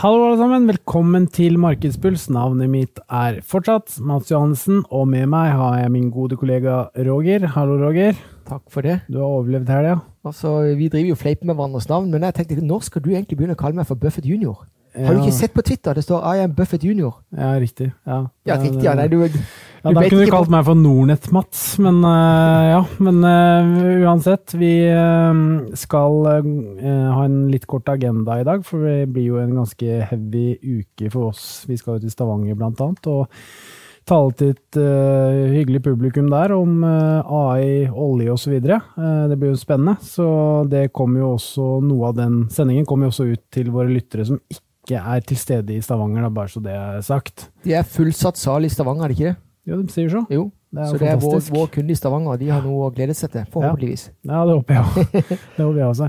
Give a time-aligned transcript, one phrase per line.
[0.00, 2.22] Hallo alle sammen, velkommen til Markedspuls.
[2.32, 7.44] Navnet mitt er fortsatt Mats Johannessen, og med meg har jeg min gode kollega Roger.
[7.52, 8.16] Hallo, Roger.
[8.48, 9.02] Takk for det.
[9.12, 9.98] Du har overlevd helga?
[10.24, 13.36] Altså, Vi driver jo fleiper med hverandres navn, men jeg tenkte når skal du egentlig
[13.36, 14.64] begynne å kalle meg for Buffett junior?
[14.96, 15.92] Har du ikke sett på Twitter?
[15.92, 17.20] Det står I am Buffett junior.
[17.36, 17.92] Ja, riktig.
[18.06, 18.82] Ja, Ja, riktig.
[18.82, 19.20] ja, nei, du
[19.82, 22.80] ja, Da kunne du kalt meg for Nordnett-Mats, men uh, ja.
[23.00, 29.10] Men uh, uansett, vi uh, skal ha en litt kort agenda i dag, for det
[29.14, 31.66] blir jo en ganske heavy uke for oss.
[31.68, 33.28] Vi skal jo til Stavanger blant annet, og
[34.10, 38.56] tale til et uh, hyggelig publikum der om uh, AI, olje osv.
[38.56, 39.96] Uh, det blir jo spennende.
[40.04, 40.26] Så
[40.70, 44.26] det kommer jo også, noe av den sendingen kommer jo også ut til våre lyttere
[44.28, 47.50] som ikke er til stede i Stavanger, da, bare så det er sagt.
[47.66, 49.38] De er fullsatt sal i Stavanger, er det ikke det?
[49.68, 50.24] Jo, de sier så.
[50.32, 50.50] Jo.
[50.70, 52.36] Det så det er vår, vår kunde i Stavanger.
[52.38, 54.04] De har noe å glede seg til, forhåpentligvis.
[54.22, 55.14] Ja, det håper jeg òg.
[55.56, 56.08] Det håper jeg også.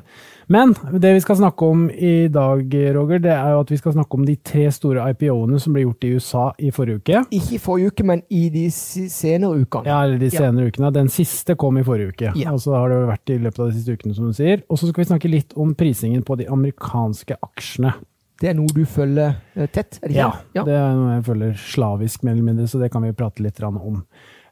[0.54, 3.96] Men det vi skal snakke om i dag, Roger, det er jo at vi skal
[3.96, 7.24] snakke om de tre store IPO-ene som ble gjort i USA i forrige uke.
[7.40, 9.90] Ikke i forrige uke, men i de senere ukene.
[9.90, 10.44] Ja, eller de Ja.
[10.46, 10.94] senere ukene.
[10.94, 12.34] Den siste kom i forrige uke.
[12.38, 12.54] Ja.
[12.54, 14.62] Og så har det vært i løpet av de siste ukene, som du sier.
[14.70, 17.96] Og så skal vi snakke litt om prisingen på de amerikanske aksjene.
[18.42, 20.46] Det er noe du følger eh, tett, er det ikke?
[20.58, 23.44] Ja, det er noe jeg følger slavisk, mer eller mindre, så det kan vi prate
[23.46, 24.02] litt om.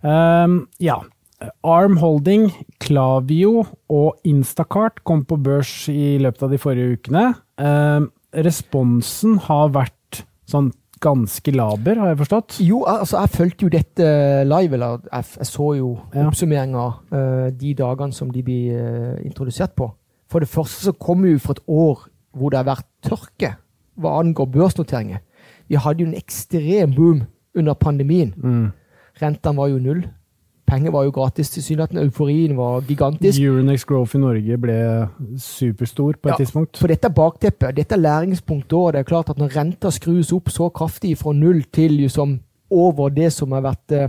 [0.05, 0.99] Um, ja.
[1.63, 2.49] Arm Holding,
[2.83, 7.23] Klavio og Instacart kom på børs i løpet av de forrige ukene.
[7.57, 12.57] Um, responsen har vært sånn ganske laber, har jeg forstått.
[12.61, 14.09] Jo, altså jeg fulgte jo dette
[14.45, 16.27] live, eller jeg, jeg så jo Ja.
[16.27, 19.87] oppsummeringa uh, de dagene som de blir uh, introdusert på.
[20.29, 22.05] For det første så kom vi jo fra et år
[22.37, 23.55] hvor det har vært tørke
[24.00, 25.17] hva angår børsnoteringer.
[25.69, 27.22] Vi hadde jo en ekstrem boom
[27.55, 28.33] under pandemien.
[28.38, 28.72] Mm.
[29.22, 30.06] Rentene var jo null.
[30.69, 32.03] Penger var jo gratis tilsynelatende.
[32.06, 33.40] Euforien var gigantisk.
[33.41, 34.75] Euronex Growth i Norge ble
[35.38, 36.38] superstor på et Ja.
[36.38, 36.78] tidspunkt.
[36.78, 37.75] For dette er bakteppet.
[37.75, 38.91] Dette er læringspunktet òg.
[38.94, 42.40] Det er klart at når renta skrus opp så kraftig fra null til liksom
[42.72, 44.07] over det som har vært eh,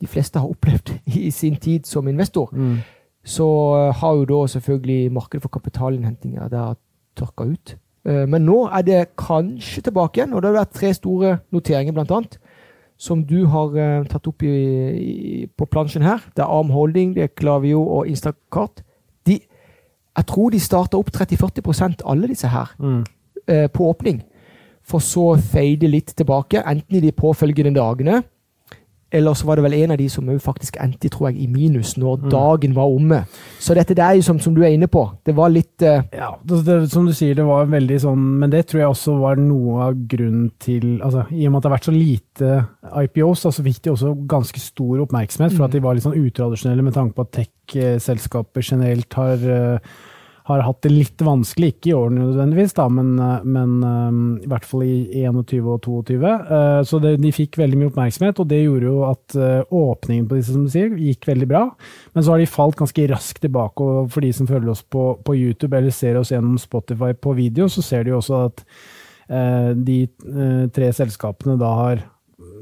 [0.00, 2.78] de fleste har opplevd i sin tid som investor, Mm.
[3.24, 3.46] så
[3.88, 6.74] eh, har jo da selvfølgelig markedet for kapitalinnhentinger der
[7.16, 7.76] tørka ut.
[8.06, 11.92] Eh, Men nå er det kanskje tilbake igjen, og det har vært tre store noteringer,
[11.96, 12.38] blant annet,
[12.98, 16.20] som du har eh, tatt opp i, i, på plansjen her.
[16.36, 18.82] Det er Arm Holding, det er Klavio og Instacart.
[19.26, 19.38] De,
[20.16, 23.04] jeg tror de starta opp 30-40 alle disse her, Mm.
[23.48, 24.22] eh, på åpning,
[24.84, 28.22] for så fade litt tilbake, enten i de påfølgende dagene,
[29.12, 31.96] eller så var det vel en av de som faktisk endte tror jeg, i minus
[31.96, 32.30] når Mm.
[32.30, 33.24] dagen var omme.
[33.60, 35.10] Så dette det er jo som, som du er inne på.
[35.26, 36.02] Det var litt uh...
[36.12, 39.16] Ja, det, det, som du sier, det var veldig sånn Men det tror jeg også
[39.20, 42.50] var noe av grunnen til altså I og med at det har vært så lite
[43.04, 46.82] IPOs, så fikk de også ganske stor oppmerksomhet for at de var litt sånn utradisjonelle
[46.82, 49.94] med tanke på at tech-selskaper generelt har eh,
[50.44, 54.50] har hatt det litt vanskelig, ikke i årene nødvendigvis, da, men, eh, men eh, i
[54.50, 56.18] hvert fall i 21 og 22.
[56.28, 60.26] Eh, Så det, de fikk veldig mye oppmerksomhet, og det gjorde jo at eh, åpningen
[60.28, 61.62] på disse som du sier, gikk veldig bra.
[62.12, 65.06] Men så har de falt ganske raskt tilbake, og for de som følger oss på,
[65.24, 68.66] på YouTube eller ser oss gjennom Spotify på video, så ser de jo også at
[69.24, 69.94] de
[70.76, 72.02] tre selskapene da har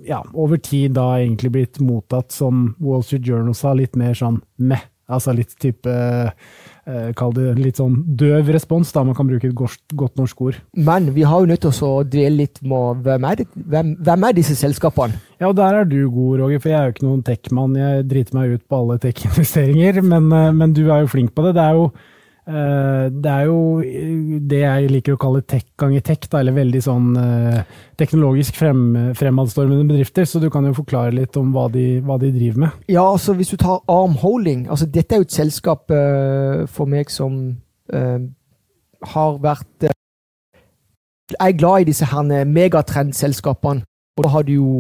[0.06, 4.38] ja, over tid da egentlig blitt mottatt som Wall Street Journal sa, litt mer sånn
[4.62, 4.87] meh.
[5.12, 9.54] Altså litt type eh, Kall det litt sånn døv respons, da man kan bruke et
[9.54, 10.56] godt, norsk ord.
[10.74, 14.26] Men vi har jo nødt til å dvele litt med hvem er, det, hvem, hvem
[14.26, 15.20] er disse selskapene?
[15.38, 17.78] Ja, og der er du god, Roger, for jeg er jo ikke noen tech-mann.
[17.78, 21.46] Jeg driter meg ut på alle tech-investeringer, men, eh, men du er jo flink på
[21.46, 21.54] det.
[21.60, 21.86] Det er jo
[22.42, 26.80] det er jo eh, det jeg liker å kalle tech ganger tech, da, eller veldig
[26.82, 27.60] sånn eh,
[28.00, 28.80] teknologisk frem,
[29.14, 32.81] fremadstormende bedrifter, så du kan jo forklare litt om hva de, hva de driver med.
[32.91, 36.91] Ja, altså Hvis du tar Arm Holding altså Dette er jo et selskap eh, for
[36.91, 37.38] meg som
[37.94, 38.19] uh,
[39.12, 39.94] har vært uh,
[41.31, 43.87] Jeg er glad i disse her megatrendselskapene.
[44.19, 44.72] Og da har du jo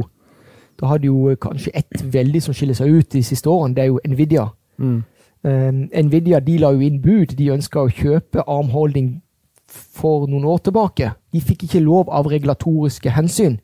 [0.80, 3.76] da har du jo kanskje ett veldig som skiller seg ut de siste årene.
[3.76, 4.48] Det er jo Nvidia.
[4.82, 5.02] Mm.
[5.44, 7.34] Eh, Nvidia de la jo inn bud.
[7.38, 9.16] De ønska å kjøpe Arm Holding
[9.72, 11.12] for noen år tilbake.
[11.32, 13.58] De fikk ikke lov av regulatoriske hensyn.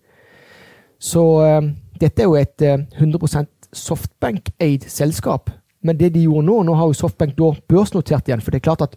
[0.98, 1.70] Så um,
[2.00, 3.46] dette er jo et uh, 100%
[3.76, 5.52] Softbank-eid selskap.
[5.84, 8.42] Men det de gjorde nå, nå har jo Softbank da børsnotert igjen.
[8.42, 8.96] For det er klart at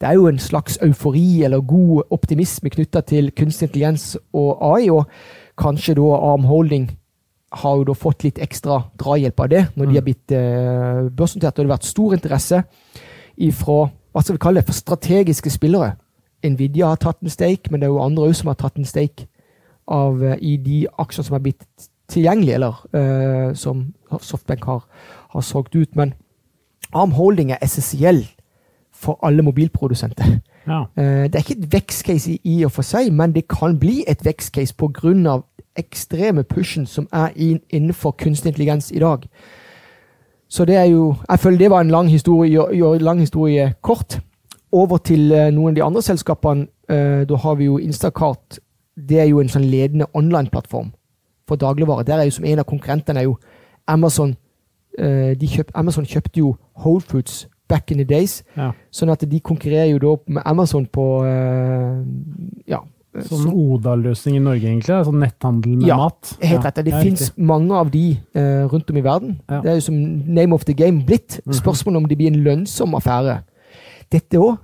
[0.00, 4.88] det er jo en slags eufori eller god optimisme knytta til kunstig intelligens og AI.
[4.94, 5.04] Og
[5.58, 6.88] kanskje da Arm Holding
[7.62, 11.56] har jo da fått litt ekstra drahjelp av det når de har blitt eh, børsnotert.
[11.56, 12.62] Og det har vært stor interesse
[13.36, 15.96] ifra hva skal vi kalle det, for strategiske spillere.
[16.46, 19.26] Nvidia har tatt en stake, men det er jo andre som har tatt en stake
[19.88, 21.66] av, eh, i de aksjene som har blitt
[22.08, 23.92] tilgjengelige, eller eh, som
[24.22, 24.84] Softbank har,
[25.34, 25.96] har solgt ut.
[25.96, 26.14] Men
[26.94, 28.24] Arm Holding er essensiell
[28.94, 30.38] for alle mobilprodusenter.
[30.66, 30.84] Ja.
[30.96, 34.04] Eh, Det er ikke et vekstcase i, i og for seg, men det kan bli
[34.08, 35.42] et vekstcase pga.
[35.78, 39.26] Ekstreme pushen som er inn- innenfor kunstig intelligens i dag.
[40.48, 44.20] Så det er jo Jeg føler det var en lang historie, lang historie kort.
[44.72, 46.66] Over til eh, noen av de andre selskapene.
[46.88, 48.58] Eh, Da har vi jo Instacart.
[49.08, 50.92] Det er jo en sånn ledende online-plattform
[51.48, 52.04] for dagligvare.
[52.04, 53.36] Der er jo som en av konkurrentene er jo
[53.88, 54.36] Amazon.
[54.98, 58.42] Eh, De kjøp, Amazon kjøpte jo Whole Foods back in the days.
[58.56, 58.70] Ja.
[58.92, 61.24] Sånn at de konkurrerer jo da med Amazon på
[62.68, 62.78] Ja.
[63.24, 64.94] Sånn Oda-løsning i Norge, egentlig?
[64.94, 66.36] Altså netthandel med Ja, mat?
[66.42, 66.74] Helt rett.
[66.84, 69.40] Det ja, fins mange av de eh, rundt om i verden.
[69.48, 69.60] Ja.
[69.62, 69.94] Det er jo som
[70.26, 71.40] name of the game blitt.
[71.46, 71.52] Mhm.
[71.54, 73.42] Spørsmålet om det blir en lønnsom affære.
[74.12, 74.56] Dette òg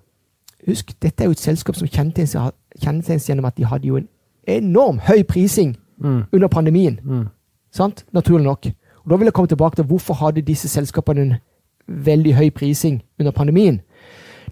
[0.68, 2.36] Husk, dette er jo et selskap som kjennetegnes
[2.80, 4.08] kjennetegnes gjennom at de hadde jo en
[4.46, 6.98] enorm høy prising Mm, under pandemien.
[7.04, 7.26] mm.
[7.72, 8.04] Sant?
[8.12, 8.66] Naturlig nok.
[9.04, 11.34] Og Da vil jeg komme tilbake til hvorfor hadde disse selskapene en
[11.88, 13.80] veldig høy prising under pandemien.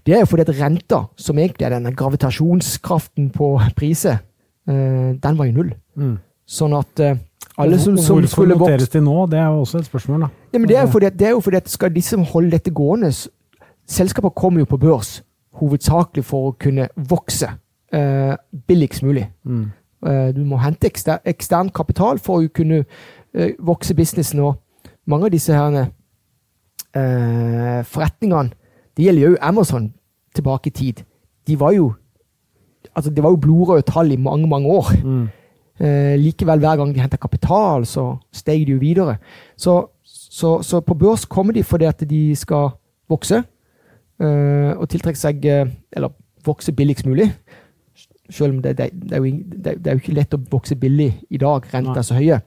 [0.06, 4.20] Det er jo fordi at renta, som egentlig er denne gravitasjonskraften på priser,
[4.69, 5.73] eh, den var jo null.
[5.97, 6.14] Mm.
[6.50, 7.19] Sånn at eh,
[7.61, 9.17] alle som, som Hvorfor skulle vokse noteres de nå?
[9.31, 10.31] Det er jo også et spørsmål, da.
[10.52, 12.56] ja, men det er jo fordi, det er jo fordi at skal de som holder
[12.56, 13.12] dette gående
[13.91, 15.17] Selskaper kommer jo på børs
[15.58, 17.49] hovedsakelig for å kunne vokse
[17.93, 18.35] eh,
[18.69, 19.25] billigst mulig.
[19.43, 19.64] Mm.
[20.06, 24.41] Eh, du må hente ekster, ekstern kapital for å kunne eh, vokse businessen.
[24.46, 24.55] Og
[25.11, 28.55] mange av disse her eh, forretningene
[28.97, 29.93] Det gjelder jo Amazon
[30.35, 31.03] tilbake i tid.
[31.47, 31.93] De var jo
[32.97, 34.89] altså Det var jo blodrøde tall i mange, mange år.
[35.05, 35.29] Mm.
[35.81, 39.17] Eh, likevel, hver gang de henter kapital, så steg de jo videre.
[39.57, 42.71] Så, så, så på børs kommer de fordi at de skal
[43.09, 43.43] vokse.
[44.21, 46.09] eh, og tiltrekke seg eh, Eller
[46.45, 47.31] vokse billigst mulig.
[48.31, 49.25] Selv om det, det, det, er jo,
[49.65, 51.67] det, det er jo ikke lett å vokse billig i dag.
[51.75, 52.41] Renta er så høye.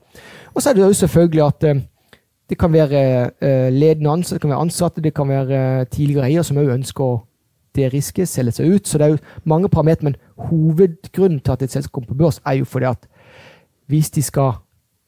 [0.54, 1.82] Og så er det jo selvfølgelig at eh,
[2.50, 6.28] det kan være eh, ledende ansatte, det kan være ansatte, det kan være eh, tidligere
[6.28, 7.22] eiere som òg ønsker å
[7.74, 8.88] deriske, selge seg ut.
[8.88, 10.10] Så det er jo mange parametere.
[10.10, 13.08] Men hovedgrunnen til at et selskap kommer på børs, er jo fordi at
[13.88, 14.52] hvis de skal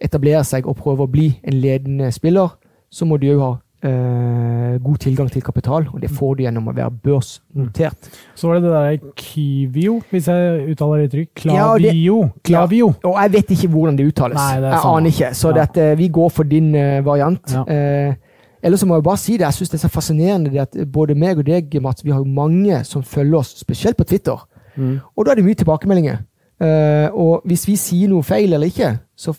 [0.00, 2.56] etablere seg og prøve å bli en ledende spiller,
[2.90, 6.68] så må de jo ha eh, god tilgang til kapital, og det får du gjennom
[6.68, 8.08] å være børsnotert.
[8.34, 11.44] Så var det det der Kivio, hvis jeg uttaler det trygt.
[11.46, 12.30] Ja, det- Klavio.
[12.44, 12.94] Klavio.
[13.04, 14.36] Og jeg vet ikke hvordan det uttales.
[14.36, 14.96] Nei, det jeg sånn.
[14.96, 15.30] aner ikke.
[15.34, 15.64] Så Ja.
[15.64, 17.52] dette, vi går for din uh, variant.
[17.52, 17.64] Ja.
[17.68, 18.14] Eh,
[18.62, 19.40] ellers så må jeg bare si det.
[19.46, 22.18] Jeg syns det er så fascinerende det at både meg og deg, Mats, vi har
[22.18, 24.36] jo mange som følger oss, spesielt på Twitter.
[24.76, 25.00] Mm.
[25.16, 26.18] Og da er det mye tilbakemeldinger.
[26.60, 29.34] Uh, og hvis vi sier noe feil eller ikke, så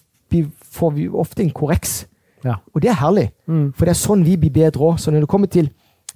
[0.72, 2.06] får vi ofte en korreks.
[2.46, 2.56] Ja.
[2.74, 3.30] Og det er herlig.
[3.48, 3.74] Mm.
[3.74, 5.00] For det er sånn vi blir bedre òg.
[5.00, 5.70] Så når det kommer til,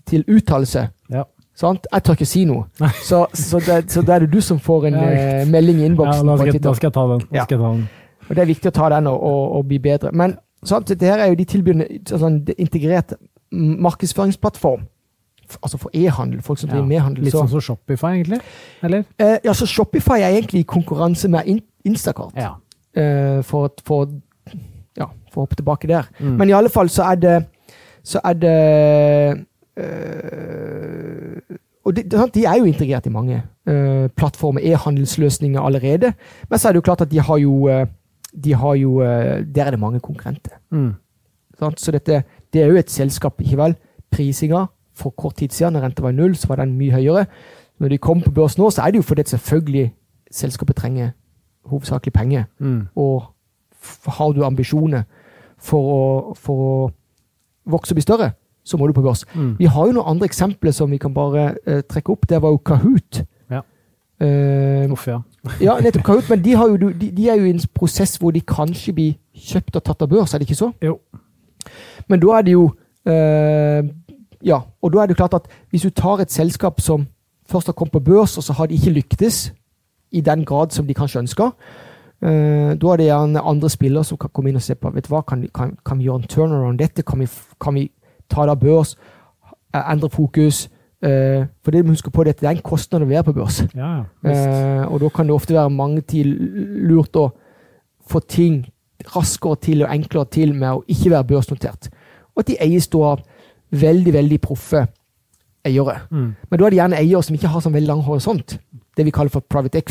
[0.06, 1.24] til uttalelse Ja.
[1.56, 1.88] sant?
[1.92, 2.66] Jeg tør ikke si noe.
[3.04, 5.96] Så, så, det, så det, er det du som får en eh, melding i ja,
[5.96, 7.22] da skal, da skal jeg ta den.
[7.32, 7.46] Ja.
[7.50, 7.88] jeg ta den.
[8.30, 10.12] Og det er viktig å ta den og, og, og bli bedre.
[10.14, 13.14] Men sant, det her er jo de tilbydende sånn, integrert
[13.52, 14.82] markedsføringsplattform.
[15.64, 17.24] Altså for e-handel, folk som driver med handel.
[17.26, 18.40] Litt Så, sånn som Shopify, egentlig?
[18.88, 19.04] Eller?
[19.20, 21.50] eh, ja, så Shopify er egentlig i konkurranse med
[21.84, 22.32] Instacart.
[22.40, 22.54] Ja.
[22.96, 24.08] eh, for, for,
[25.32, 26.04] ja, for å hoppe tilbake der.
[26.20, 26.38] Mm.
[26.38, 27.46] Men i alle fall så er det
[28.04, 29.46] så er det
[29.78, 31.42] øh,
[31.86, 36.14] og sant, De er jo integrert i mange øh, plattformer, e-handelsløsninger allerede.
[36.50, 37.88] Men så er det jo klart at de har jo, øh,
[38.44, 40.52] de har jo øh, Der er det mange konkurrenter.
[40.72, 40.94] Mm.
[41.78, 42.24] Så dette,
[42.54, 43.76] det er jo et selskap, ikke vel?
[44.12, 47.26] Prisinga for kort tid siden, når renta var null, så var den mye høyere.
[47.80, 49.94] Når de kommer på børs nå, så er det jo fordi selvfølgelig
[50.32, 51.10] selskapet trenger
[51.66, 52.44] hovedsakelig penger.
[52.60, 52.88] Mm.
[52.96, 53.24] Og
[54.08, 55.04] har du ambisjoner
[55.62, 56.04] for å,
[56.38, 56.76] for å
[57.72, 58.32] vokse og bli større,
[58.64, 59.24] så må du på børs.
[59.34, 59.56] Mm.
[59.60, 62.28] Vi har jo noen andre eksempler som vi kan bare eh, trekke opp.
[62.30, 63.22] Det var jo Kahoot.
[63.52, 63.62] Ja.
[64.22, 65.22] Eh, Uff, ja.
[65.68, 68.34] ja, nettopp Kahoot, men de, har jo, de, de er jo i en prosess hvor
[68.36, 70.72] de kanskje blir kjøpt og tatt av børs, er det ikke så?
[70.84, 71.00] Jo.
[72.10, 72.68] Men da er det jo
[73.08, 73.90] eh,
[74.42, 77.06] Ja, og da er det klart at hvis du tar et selskap som
[77.50, 79.52] først har kommet på børs, og så har de ikke lyktes
[80.12, 81.52] i den grad som de kanskje ønsker,
[82.22, 85.08] eh, da er det gjerne andre spillere som kan komme inn og se på vet
[85.08, 87.28] du hva, kan, kan, kan vi gjøre en turnaround dette, kan vi,
[87.62, 87.88] kan vi
[88.30, 88.96] ta det av børs,
[89.74, 90.68] eh, endre fokus.
[91.02, 93.64] Uh, for det må huske på, det, det er en kostnad å være på børs.
[93.74, 96.30] Ja, uh, og da kan det ofte være mange tid
[96.86, 97.32] lurt å
[98.06, 98.60] få ting
[99.16, 101.90] raskere til og enklere til med å ikke være børsnotert.
[102.36, 103.24] Og at de eies da av
[103.72, 104.86] veldig, veldig proffe
[105.66, 105.98] eiere.
[106.12, 106.30] Mm.
[106.50, 108.58] Men da er det gjerne eiere som ikke har sånn veldig lang horisont.
[108.98, 109.82] Det vi kaller for private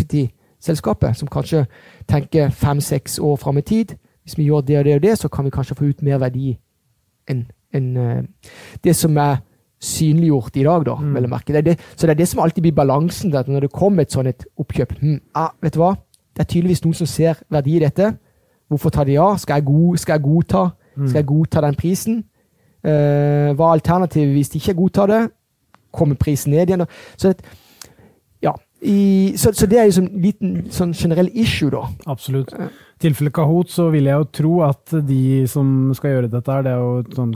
[0.61, 1.67] equity-selskapet, som kanskje
[2.09, 3.97] tenker fem-seks år fram i tid.
[4.25, 6.19] Hvis vi gjør det og det og det, så kan vi kanskje få ut mer
[6.19, 6.59] verdi
[7.29, 8.23] enn enn, eh,
[8.85, 9.37] det som er
[9.81, 11.15] synliggjort i dag, da, Mm.
[11.15, 11.53] vel å merke.
[11.53, 13.35] Det det, så det er det som alltid blir balansen.
[13.35, 15.97] at Når det kommer et sånt et oppkjøp hm, ah, Vet du hva?
[16.35, 18.19] Det er tydeligvis noen som ser verdi i dette.
[18.69, 19.37] Hvorfor tar de ja?
[19.37, 21.09] Skal jeg, god, skal jeg godta Mm.
[21.09, 22.25] Skal jeg godta den prisen?
[22.85, 25.31] Eh, hva er alternativet hvis de ikke godtar det?
[25.93, 26.79] Kommer prisen ned igjen?
[26.81, 26.87] da?
[27.17, 27.45] Så det.
[28.81, 31.85] I, så, så, det er jo en liten sånn generell issue, da.
[32.09, 32.55] Absolutt.
[32.57, 36.65] I tilfelle Kahoot så vil jeg jo tro at de som skal gjøre dette, her,
[36.65, 37.35] det er jo et sånn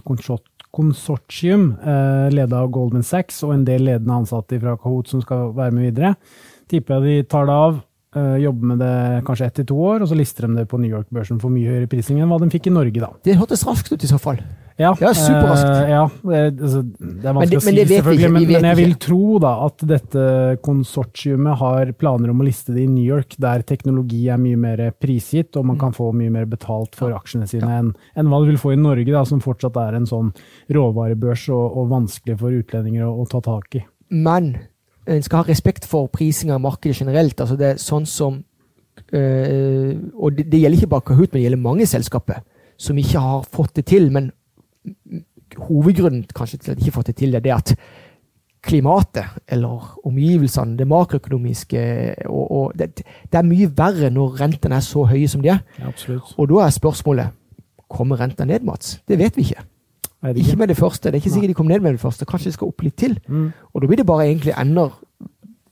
[0.74, 5.52] konsortium eh, ledet av Goldman Sachs og en del ledende ansatte fra Kahoot som skal
[5.56, 6.14] være med videre.
[6.72, 7.80] Tipper jeg de tar det av,
[8.16, 8.96] eh, jobber med det
[9.28, 11.76] kanskje ett til to år, og så lister de det på New York-børsen for mye
[11.76, 13.12] høyere prising enn hva de fikk i Norge, da.
[13.24, 14.40] Det hørtes raskt ut i så fall.
[14.76, 15.68] Ja, ja superraskt.
[15.68, 18.94] Eh, ja, det, altså, det, er vanskelig men å si, selvfølgelig, men, men, jeg vil
[19.04, 20.24] tro da at dette
[20.66, 24.82] konsortiumet har planer om å liste det i New York, der teknologi er mye mer
[24.98, 28.50] prisgitt, og man kan få mye mer betalt for aksjene sine enn, enn hva du
[28.50, 30.32] vil få i Norge, da, som fortsatt er en sånn
[30.74, 33.84] råvarebørs og, og vanskelig for utlendinger å, å ta tak i.
[34.10, 34.56] Men
[35.06, 37.38] en skal ha respekt for prising av markedet generelt.
[37.38, 38.42] altså det er sånn som
[39.10, 42.44] Uh, Og det, det, gjelder ikke bare Kahoot, men det gjelder mange selskaper
[42.80, 44.06] som ikke har fått det til.
[44.14, 44.30] Men
[45.68, 47.74] hovedgrunnen kanskje til at de ikke har fått det til, er det at
[48.64, 51.82] klimatet eller omgivelsene, det makroøkonomiske
[52.30, 55.60] og, og det, det, er mye verre når rentene er så høye som de er.
[55.80, 55.92] Ja,
[56.38, 57.34] og da er spørsmålet
[57.94, 58.98] kommer renta ned, Mats?
[59.06, 59.66] Det vet vi ikke.
[60.24, 60.40] Ikke.
[60.40, 61.10] ikke med det første.
[61.10, 62.24] Det er ikke sikkert de kommer ned med det første.
[62.24, 63.18] Kanskje de skal opp litt til.
[63.28, 63.50] Mm.
[63.72, 64.88] Og da blir det bare egentlig enda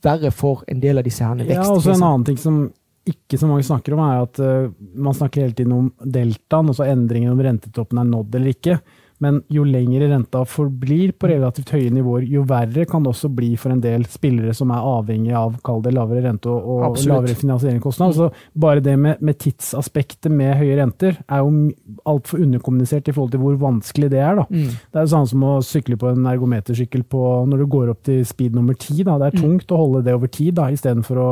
[0.03, 2.65] verre for en del av disse herne Ja, også en annen ting som
[3.09, 6.85] ikke så mange snakker om, er at uh, man snakker hele tiden om deltaen, altså
[6.87, 8.77] endringen om rentetoppen er nådd eller ikke.
[9.23, 13.53] Men jo lengre renta forblir på relativt høye nivåer, jo verre kan det også bli
[13.59, 17.37] for en del spillere som er avhengig av kall det lavere rente og, og lavere
[17.39, 18.17] finansieringskostnad.
[18.17, 21.69] Så bare det med, med, tidsaspektet med høye renter er jo
[22.09, 24.43] altfor underkommunisert i forhold til hvor vanskelig det er.
[24.49, 24.73] Mm.
[24.73, 28.03] Det er jo sånn som å sykle på en ergometersykkel på, når du går opp
[28.09, 28.99] til speed nummer ti.
[29.01, 29.39] Det er mm.
[29.39, 29.73] tungt mm.
[29.75, 31.31] å holde det over tid, istedenfor å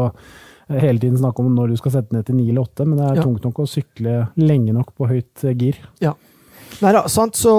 [0.72, 3.08] hele tiden snakke om når du skal sette ned til ni eller åtte, men det
[3.08, 3.26] er ja.
[3.26, 5.80] tungt nok å sykle lenge nok på høyt gir.
[6.04, 6.14] Ja.
[6.82, 7.54] Nei da, sant, så,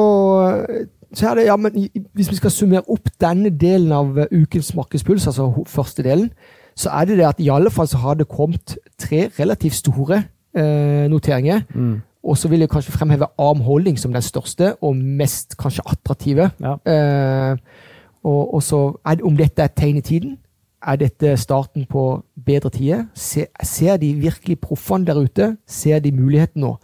[1.14, 1.76] så er det Ja, men
[2.16, 6.30] hvis vi skal summere opp denne delen av uh, ukens markedspuls, altså første delen,
[6.76, 10.22] så er det det at i alle fall så har det kommet tre relativt store
[10.56, 11.60] eh, noteringer.
[11.74, 12.00] Mm.
[12.22, 16.50] Og så vil jeg kanskje fremheve Arm Holding som den største og mest kanskje attraktive.
[16.60, 16.76] Ja.
[16.86, 17.56] Eh,
[18.22, 20.38] og, og, så er det, Om dette er tegn i tiden?
[20.86, 23.04] Er dette starten på bedre tider?
[23.14, 25.56] Ser, ser de virkelig proffene der ute?
[25.66, 26.76] Ser de muligheten nå?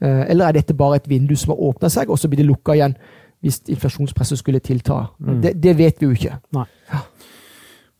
[0.00, 2.50] Eh, eller er dette bare et vindu som har åpna seg, og så blir det
[2.50, 2.96] lukka igjen
[3.44, 5.04] hvis inflasjonspresset skulle tilta?
[5.18, 5.38] Mm.
[5.42, 6.38] Det, det, vet vi jo ikke.
[6.56, 6.66] Nei.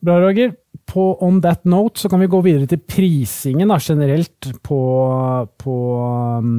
[0.03, 0.55] Bra, Roger.
[0.89, 4.81] På On That Note så kan vi gå videre til prisingen da, generelt på,
[5.61, 5.77] på,
[6.41, 6.53] um,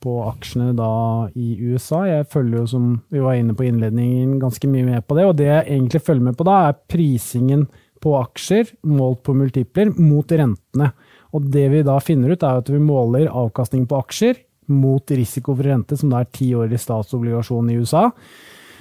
[0.00, 0.92] på aksjene da
[1.34, 2.04] i USA.
[2.06, 5.26] Jeg følger jo, som vi var inne på innledningen, ganske mye med på det.
[5.26, 7.66] Og det jeg egentlig følger med på da, er prisingen
[8.00, 10.92] på aksjer målt på multipler mot rentene.
[11.36, 14.38] Og det vi da finner ut, er at vi måler avkastning på aksjer
[14.72, 18.08] mot risikofri rente, som da er tiårig statsobligasjon i USA,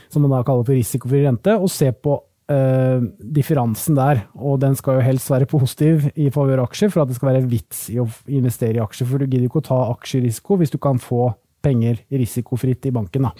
[0.09, 2.15] som man da kaller for risikofri rente, og se på
[2.51, 4.23] uh, differansen der.
[4.37, 7.49] Og den skal jo helst være positiv i favør aksjer for at det skal være
[7.49, 9.09] vits i å investere i aksjer.
[9.09, 11.31] For du gidder ikke å ta aksjerisiko hvis du kan få
[11.63, 13.29] penger risikofritt i banken.
[13.29, 13.35] da.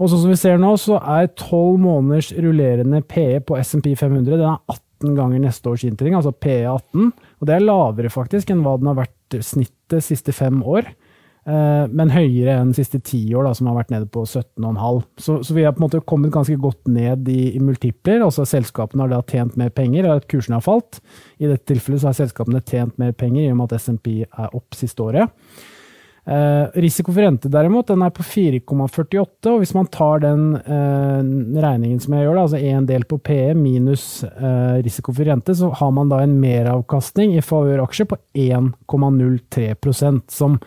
[0.00, 4.38] Og sånn som vi ser nå, så er tolv måneders rullerende PE på SMP 500
[4.38, 7.10] den er 18 ganger neste års inntjening, altså PE 18.
[7.40, 10.88] Og det er lavere faktisk enn hva den har vært snittet siste fem år.
[11.48, 15.00] Eh, men høyere enn de siste ti år, da, som har vært nede på 17,5.
[15.16, 18.20] Så, så, vi har på en måte kommet ganske godt ned i, i multipler.
[18.26, 21.00] altså Selskapene har da tjent mer penger, og at kursene har falt.
[21.40, 24.56] I dette tilfellet så har selskapene tjent mer penger i og med at SMP er
[24.56, 25.32] opp siste året.
[26.30, 31.22] Eh, risiko for rente derimot, den er på 4,48, og hvis man tar den eh,
[31.64, 35.56] regningen som jeg gjør, da, altså én del på PE minus eh, risiko for rente,
[35.56, 40.60] så har man da en meravkastning i favør aksjer på 1,03% som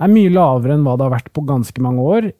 [0.00, 2.30] er mye lavere enn hva det har vært på ganske mange år.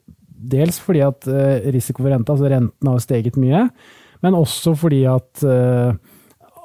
[0.51, 3.67] Dels fordi at uh, risiko for renta, altså renten har steget mye,
[4.25, 5.93] men også fordi at uh,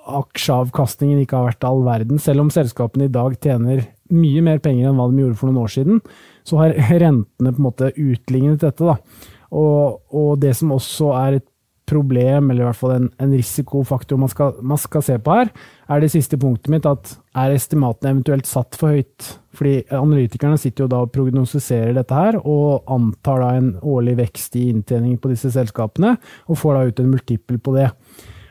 [0.06, 2.20] aksjeavkastningen ikke har vært all verden.
[2.22, 3.84] Selv om selskapene i dag tjener
[4.14, 6.00] mye mer penger enn hva de gjorde for noen år siden,
[6.46, 8.86] så har rentene på en måte utlignet dette.
[8.86, 9.32] Da.
[9.56, 11.48] Og, og det som også er et
[11.86, 15.50] problem, eller i hvert fall en, en risikofaktor man skal, man skal, se på her,
[15.86, 19.28] er det siste punktet mitt at er estimatene eventuelt satt for høyt?
[19.56, 24.58] Fordi analytikerne sitter jo da og prognostiserer dette her, og antar da en årlig vekst
[24.60, 26.16] i inntjening på disse selskapene,
[26.50, 27.90] og får da ut en multiple på det.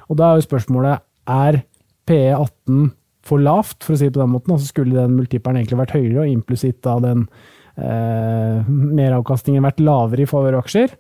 [0.10, 1.04] Og da er jo spørsmålet
[1.36, 1.62] er
[2.10, 2.88] PE18
[3.26, 5.96] for lavt, for å si det på den måten, altså skulle den multiplen egentlig vært
[5.98, 7.26] høyere, og implisitt da den
[7.82, 10.94] eh, meravkastningen vært lavere i favør aksjer?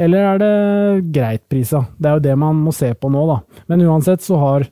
[0.00, 1.84] Eller er det greit prisa?
[1.98, 3.62] Det er jo det man må se på nå, da.
[3.70, 4.66] Men uansett så har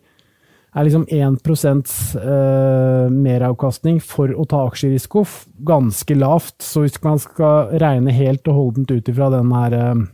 [0.73, 5.27] er liksom 1% eh, meravkastning for å ta aksjerisiko
[5.69, 6.57] ganske lavt.
[6.65, 10.05] Så hvis man skal regne helt og holdent ut ifra den her eh,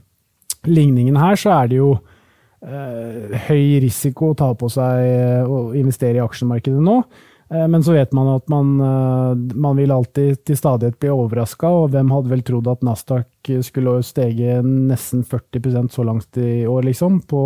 [0.67, 6.19] ligningen her, så er det jo eh, høy risiko å ta på seg å investere
[6.19, 7.01] i aksjemarkedet nå.
[7.51, 11.69] Eh, men så vet man at man, eh, man vil alltid til stadighet bli overraska,
[11.69, 16.83] og hvem hadde vel trodd at Nasdaq skulle stege nesten 40% så langt i år,
[16.91, 17.43] liksom, på,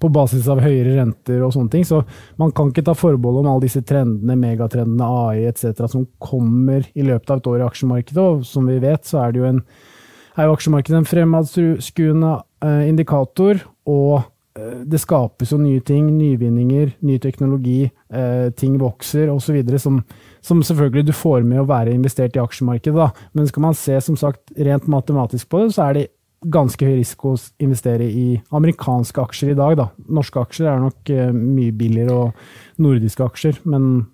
[0.00, 1.84] på, basis av høyere renter og sånne ting.
[1.84, 2.00] Så
[2.40, 7.04] man kan ikke ta forbehold om alle disse trendene, megatrendene, AI etc., som kommer i
[7.04, 8.24] løpet av et år i aksjemarkedet.
[8.24, 9.60] Og som vi vet, så er det jo en
[10.36, 12.32] er jo aksjemarkedet en fremadskuende
[12.64, 14.26] eh, indikator, og
[14.88, 19.60] det skapes jo nye ting, nyvinninger, ny teknologi, eh, ting vokser osv.
[19.82, 20.02] Som,
[20.44, 22.96] som selvfølgelig du får med å være investert i aksjemarkedet.
[22.96, 23.28] Da.
[23.36, 26.06] Men skal man se som sagt rent matematisk på det, så er det
[26.52, 29.78] ganske høy risiko å investere i amerikanske aksjer i dag.
[29.80, 29.88] Da.
[30.18, 33.64] Norske aksjer er nok eh, mye billigere, og nordiske aksjer.
[33.64, 34.06] men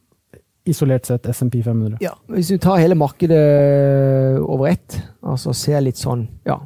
[0.65, 1.99] isolert sett SMP 500.
[2.01, 6.61] Ja, Hvis du tar hele markedet over ett, altså ser litt sånn ja,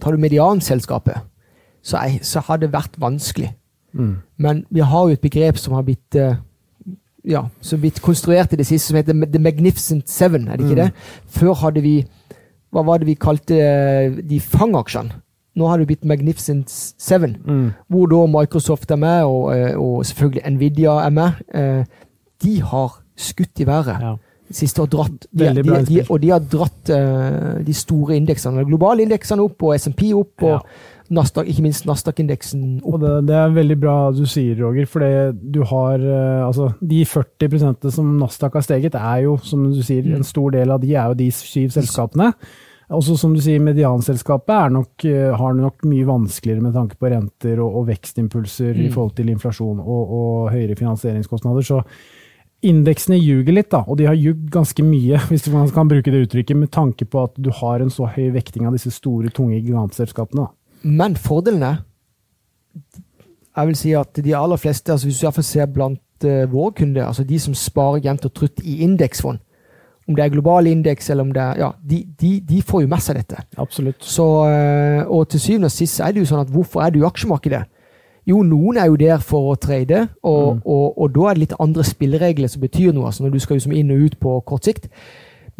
[0.00, 1.18] Tar du medianselskapet,
[1.82, 3.52] så, jeg, så har det vært vanskelig.
[3.92, 4.14] Mm.
[4.36, 6.36] Men vi har jo et begrep som har blitt uh,
[7.26, 10.48] ja, som blitt konstruert i det siste, som heter The Magnificent Seven.
[10.48, 10.84] er det ikke mm.
[10.84, 10.90] det?
[11.26, 11.96] Før hadde vi
[12.70, 15.16] Hva var det vi kalte eh, de fangaksjene?
[15.58, 17.64] Nå har det blitt Magnificent Seven, mm.
[17.90, 21.40] hvor da Microsoft er med, og, eh, og, selvfølgelig Nvidia er med.
[22.42, 23.98] De har skutt i været.
[24.00, 24.14] Ja.
[24.50, 25.26] Siste og dratt.
[25.34, 28.64] De, de, de, og de har dratt uh, de store indeksene.
[28.66, 30.42] Globale indeksene opp, og SMP opp.
[30.42, 30.62] og ja.
[31.10, 33.00] Nasdaq, ikke minst Nasdaq-indeksen opp.
[33.02, 34.86] Det, det, er veldig bra du sier, Roger.
[34.90, 35.02] For
[35.34, 40.06] du har uh, altså, De 40% som Nasdaq har steget, er jo, som du sier,
[40.14, 42.30] en stor del av de er jo de syv selskapene.
[42.94, 47.58] Også som du sier, medianselskapet nok, uh, har nok mye vanskeligere med tanke på renter
[47.58, 48.86] og, og vekstimpulser mm.
[48.86, 51.66] i forhold til inflasjon og, og høyere finansieringskostnader.
[51.66, 51.82] så
[52.60, 56.26] Indeksene ljuger litt, da, og de har ljugd ganske mye, hvis man kan bruke det
[56.26, 59.58] uttrykket, med tanke på at du har en så høy vekting av disse store, tunge
[59.58, 60.46] gigantselskapene.
[60.46, 60.59] Da.
[60.82, 61.78] Men fordelene
[63.56, 66.72] Jeg vil si at de aller fleste, altså hvis du iallfall ser blant uh, våre
[66.78, 69.40] kunder, altså de som sparer jevnt og trutt i indeksfond,
[70.08, 72.88] om det er global indeks eller om det er Ja, de, de, de, får jo
[72.88, 73.42] med seg dette.
[73.58, 74.04] Absolutt.
[74.04, 77.02] Så, uh, og til syvende og sist er det jo sånn at hvorfor er du
[77.02, 77.64] i aksjemarkedet?
[78.30, 80.62] Jo, noen er jo der for å trade, og, mm.
[80.64, 83.58] og, og, da er det litt andre spilleregler som betyr noe, altså når du skal
[83.58, 84.90] liksom inn og ut på kort sikt.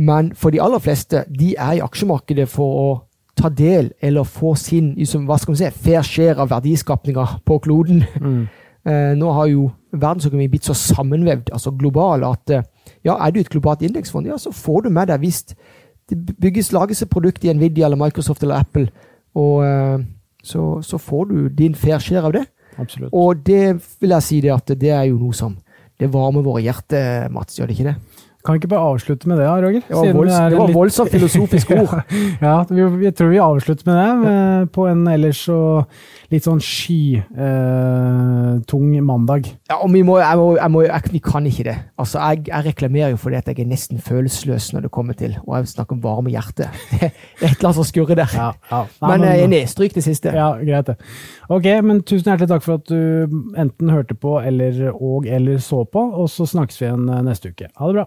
[0.01, 2.91] Men for de aller fleste, de er i aksjemarkedet for å
[3.37, 7.61] ta del eller få sin liksom, hva skal man si, fair share av verdiskapninga på
[7.67, 8.05] kloden.
[8.21, 8.49] Mm.
[8.89, 12.63] Eh, nå har jo verdensøkonomien blitt så sammenvevd, altså global, at eh,
[13.05, 15.43] ja, er du et globalt indeksfond, ja, så får du med deg hvis
[16.09, 18.87] det bygges, lages et produkt i Nvidia eller Microsoft eller Apple,
[19.37, 20.07] og eh,
[20.41, 22.47] så, så, får du din fair share av det.
[22.81, 23.13] Absolutt.
[23.13, 25.59] Og det vil jeg si det at det er jo noe som
[26.01, 28.25] det varmer våre hjerter, Mats, gjør det ikke det?
[28.41, 29.83] Kan vi ikke bare avslutte med det, Roger?
[29.85, 31.91] Det var, volds, det var voldsomt filosofisk ord.
[32.41, 35.59] ja, vi, jeg tror vi avslutter med det, med, på en ellers så
[36.33, 37.27] litt sånn skytung
[38.97, 39.51] eh, mandag.
[39.69, 41.77] Ja, og vi, må, jeg må, jeg må, jeg, vi kan ikke det.
[42.01, 45.33] Altså, jeg, reklamerer jo for det at jeg er nesten følelsesløs når det kommer til
[45.43, 46.71] Og jeg snakker om varme hjerte.
[47.01, 48.33] Det er et eller annet som skurrer der.
[48.37, 48.81] Ja, ja.
[49.03, 49.61] Nei, men jeg er enig.
[49.73, 50.29] Stryk det siste.
[50.37, 50.97] Ja, greit det.
[51.51, 53.01] Ok, men tusen hjertelig takk for at du
[53.59, 57.53] enten hørte på eller og eller så på, og så snakkes vi igjen eh, neste
[57.53, 57.69] uke.
[57.77, 58.07] Ha det bra.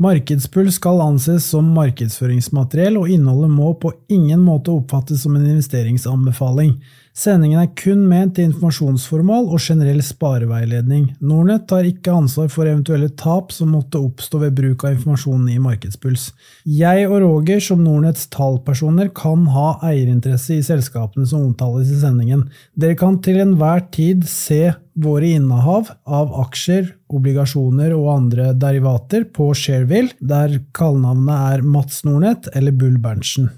[0.00, 6.78] Markedspuls skal anses som markedsføringsmateriell, og innholdet må på ingen måte oppfattes som en investeringsanbefaling.
[7.12, 11.10] Sendingen er kun ment til informasjonsformål og generell spareveiledning.
[11.20, 15.60] Nornett tar ikke ansvar for eventuelle tap som måtte oppstå ved bruk av informasjonen i
[15.60, 16.30] Markedspuls.
[16.64, 22.46] Jeg og Roger som Nordnetts tallpersoner kan ha eierinteresse i selskapene som omtales i sendingen.
[22.72, 29.50] Dere kan til enhver tid se våre innehav av aksjer, obligasjoner og andre derivater på
[29.56, 33.50] Shareville, der kallenavnet er Mats Nordnett eller Bull Berntsen.